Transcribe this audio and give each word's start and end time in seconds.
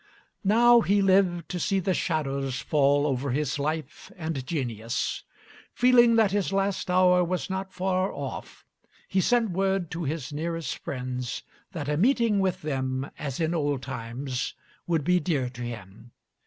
Now 0.43 0.79
he 0.81 0.99
lived 0.99 1.47
to 1.49 1.59
see 1.59 1.77
the 1.77 1.93
shadows 1.93 2.57
fall 2.59 3.05
over 3.05 3.29
his 3.29 3.59
life 3.59 4.11
and 4.17 4.43
genius. 4.47 5.21
Feeling 5.75 6.15
that 6.15 6.31
his 6.31 6.51
last 6.51 6.89
hour 6.89 7.23
was 7.23 7.51
not 7.51 7.71
far 7.71 8.11
off, 8.11 8.65
he 9.07 9.21
sent 9.21 9.51
word 9.51 9.91
to 9.91 10.03
his 10.05 10.33
nearest 10.33 10.75
friends 10.79 11.43
that 11.73 11.87
a 11.87 11.97
meeting 11.97 12.39
with 12.39 12.63
them 12.63 13.11
as 13.19 13.39
in 13.39 13.53
old 13.53 13.83
times 13.83 14.55
would 14.87 15.03
be 15.03 15.19
dear 15.19 15.51
to 15.51 15.61
him. 15.61 16.09